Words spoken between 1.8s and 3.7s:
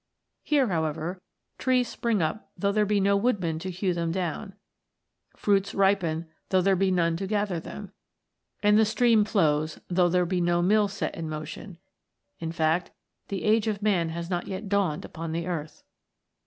spring up though there be no woodman to